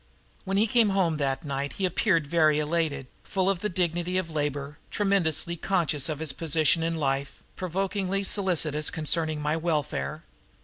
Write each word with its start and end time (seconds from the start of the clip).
When 0.45 0.57
he 0.57 0.65
came 0.65 0.89
home 0.97 1.17
that 1.17 1.45
night 1.45 1.73
he 1.73 1.85
appeared 1.85 2.25
very 2.25 2.57
elated, 2.57 3.05
full 3.23 3.51
of 3.51 3.59
the 3.59 3.69
dignity 3.69 4.17
of 4.17 4.31
labor, 4.31 4.79
tremendously 4.89 5.55
conscious 5.55 6.09
of 6.09 6.17
his 6.17 6.33
position 6.33 6.81
in 6.81 6.97
life, 6.97 7.43
provokingly 7.55 8.23
solicitous 8.23 8.89
concerning 8.89 9.39
my 9.43 9.55
welfare. 9.55 10.23